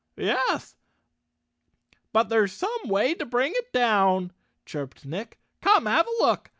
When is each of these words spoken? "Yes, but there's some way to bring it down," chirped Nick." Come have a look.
"Yes, 0.17 0.75
but 2.11 2.27
there's 2.29 2.53
some 2.53 2.87
way 2.87 3.13
to 3.13 3.23
bring 3.23 3.51
it 3.55 3.71
down," 3.71 4.31
chirped 4.65 5.05
Nick." 5.05 5.37
Come 5.61 5.85
have 5.85 6.07
a 6.07 6.23
look. 6.25 6.49